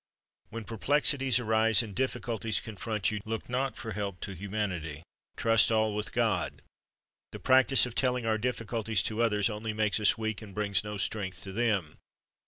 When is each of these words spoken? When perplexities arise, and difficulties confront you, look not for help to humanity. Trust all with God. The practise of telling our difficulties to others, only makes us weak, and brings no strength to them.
When 0.49 0.63
perplexities 0.63 1.37
arise, 1.39 1.83
and 1.83 1.93
difficulties 1.95 2.59
confront 2.59 3.11
you, 3.11 3.19
look 3.23 3.47
not 3.47 3.77
for 3.77 3.91
help 3.91 4.19
to 4.21 4.33
humanity. 4.33 5.03
Trust 5.37 5.71
all 5.71 5.93
with 5.93 6.11
God. 6.11 6.63
The 7.31 7.39
practise 7.39 7.85
of 7.85 7.93
telling 7.93 8.25
our 8.25 8.39
difficulties 8.39 9.03
to 9.03 9.21
others, 9.21 9.47
only 9.47 9.73
makes 9.73 9.99
us 9.99 10.17
weak, 10.17 10.41
and 10.41 10.55
brings 10.55 10.83
no 10.83 10.97
strength 10.97 11.43
to 11.43 11.51
them. 11.51 11.99